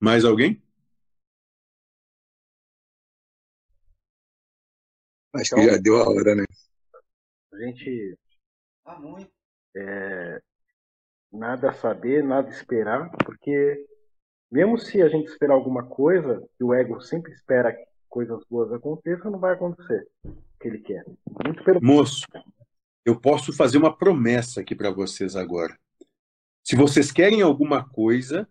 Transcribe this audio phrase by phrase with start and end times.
[0.00, 0.62] Mais alguém?
[5.34, 6.44] Acho que já deu a hora, né?
[7.52, 8.18] A gente.
[8.84, 9.30] Ah, muito.
[9.76, 10.40] É,
[11.32, 13.86] nada saber, nada esperar, porque
[14.50, 18.72] mesmo se a gente esperar alguma coisa, e o ego sempre espera que coisas boas
[18.72, 21.04] aconteçam, não vai acontecer o que ele quer.
[21.44, 22.26] Muito pelo Moço,
[23.04, 25.78] eu posso fazer uma promessa aqui para vocês agora.
[26.64, 28.48] Se vocês querem alguma coisa,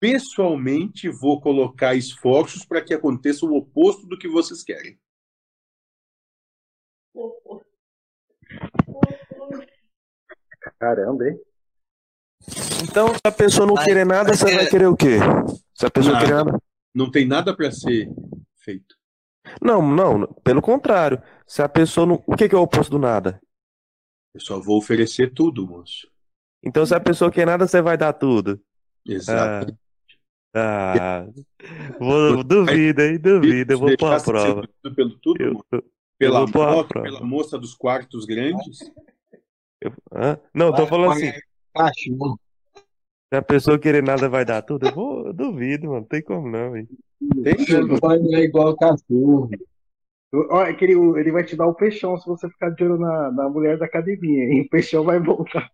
[0.00, 4.98] pessoalmente vou colocar esforços para que aconteça o oposto do que vocês querem.
[10.78, 11.40] Caramba, hein?
[12.82, 15.18] Então, se a pessoa não querer nada, você vai querer o quê?
[15.74, 16.24] Se a pessoa Nada.
[16.24, 16.62] querer nada.
[16.94, 18.08] Não tem nada para ser
[18.56, 18.96] feito.
[19.62, 21.22] Não, não, pelo contrário.
[21.46, 22.22] Se a pessoa não.
[22.26, 23.40] O que que é o oposto do nada?
[24.34, 26.08] Eu só vou oferecer tudo, moço.
[26.62, 28.60] Então, se a pessoa quer nada, você vai dar tudo.
[29.06, 29.72] Exato.
[29.72, 29.87] Ah,
[31.98, 33.18] vou, duvido, hein?
[33.18, 34.94] Duvido, eu vou pôr a Deixasse de ser prova.
[34.96, 35.84] pelo tudo, Eu, eu-
[36.18, 37.04] pela vou pôr a moto, prova.
[37.08, 38.78] pela moça dos quartos grandes.
[40.12, 40.38] hã?
[40.54, 41.32] Não, tô falando assim.
[41.74, 42.40] Cachorro.
[43.30, 44.86] Se a pessoa querer nada, vai dar tudo.
[44.86, 46.00] Eu vou, eu duvido, mano.
[46.00, 46.88] Não tem como não, hein?
[47.44, 47.56] Tem?
[48.00, 49.50] Vai é igual cachorro.
[50.50, 52.98] Ó, é que ele, ele vai te dar o peixão se você ficar de olho
[52.98, 54.62] na, na mulher da academia, hein?
[54.62, 55.70] O peixão vai voltar.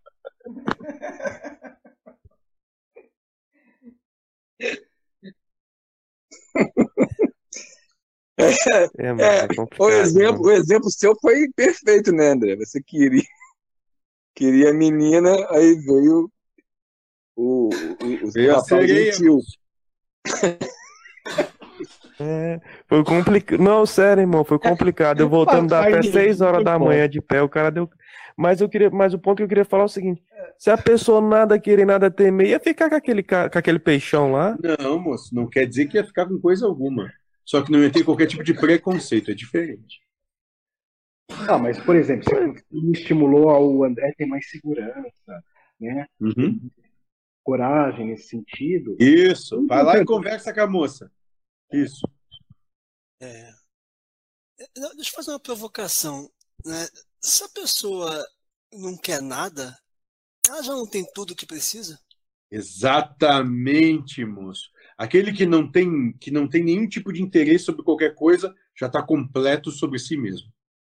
[8.99, 10.45] É, mano, É, é o complicado, exemplo, mano.
[10.45, 12.57] o exemplo seu foi perfeito, né, André?
[12.57, 13.23] Você queria,
[14.35, 16.31] queria a menina, aí veio
[17.37, 17.69] o,
[18.03, 19.41] o, o Veio a rapaz gentil.
[22.21, 23.61] É, foi complicado.
[23.61, 25.21] Não, sério, irmão, foi complicado.
[25.21, 27.91] Eu voltando da pé Rapaz, 6 horas da manhã de pé, o cara deu.
[28.37, 30.23] Mas eu queria, mas o ponto que eu queria falar é o seguinte:
[30.59, 34.57] se a pessoa nada querer, nada temer, ia ficar com aquele, com aquele peixão lá.
[34.81, 37.11] Não, moço, não quer dizer que ia ficar com coisa alguma.
[37.45, 40.01] Só que não ia ter qualquer tipo de preconceito, é diferente.
[41.49, 45.45] Ah, mas, por exemplo, você me estimulou ao André ter mais segurança,
[45.81, 46.07] né?
[46.21, 46.71] Uhum.
[47.43, 48.97] Coragem nesse sentido.
[48.99, 51.11] Isso, vai lá e conversa com a moça.
[51.73, 52.07] Isso.
[53.21, 53.51] É.
[54.59, 56.31] É, Deixa eu fazer uma provocação.
[56.65, 56.87] Né?
[57.21, 58.25] Se a pessoa
[58.73, 59.77] não quer nada,
[60.47, 61.99] ela já não tem tudo o que precisa?
[62.51, 64.71] Exatamente, moço.
[64.97, 68.87] Aquele que não tem, que não tem nenhum tipo de interesse sobre qualquer coisa já
[68.87, 70.53] está completo sobre si mesmo.